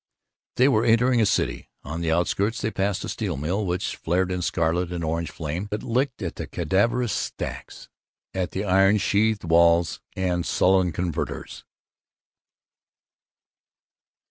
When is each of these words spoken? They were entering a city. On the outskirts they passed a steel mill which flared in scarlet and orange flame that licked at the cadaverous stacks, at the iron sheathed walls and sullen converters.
They 0.55 0.67
were 0.67 0.83
entering 0.83 1.21
a 1.21 1.27
city. 1.27 1.69
On 1.83 2.01
the 2.01 2.11
outskirts 2.11 2.59
they 2.59 2.71
passed 2.71 3.03
a 3.05 3.07
steel 3.09 3.37
mill 3.37 3.67
which 3.67 3.95
flared 3.95 4.31
in 4.31 4.41
scarlet 4.41 4.91
and 4.91 5.03
orange 5.03 5.29
flame 5.29 5.67
that 5.69 5.83
licked 5.83 6.23
at 6.23 6.37
the 6.37 6.47
cadaverous 6.47 7.13
stacks, 7.13 7.87
at 8.33 8.49
the 8.49 8.63
iron 8.65 8.97
sheathed 8.97 9.43
walls 9.43 10.01
and 10.15 10.43
sullen 10.43 10.91
converters. 10.91 11.65